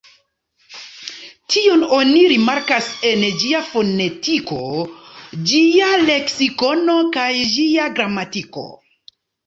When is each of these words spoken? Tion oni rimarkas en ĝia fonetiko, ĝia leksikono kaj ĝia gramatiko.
Tion 1.55 1.83
oni 1.97 2.23
rimarkas 2.31 2.89
en 3.11 3.27
ĝia 3.43 3.61
fonetiko, 3.69 4.59
ĝia 5.55 5.95
leksikono 6.11 7.01
kaj 7.19 7.31
ĝia 7.57 7.91
gramatiko. 7.99 8.71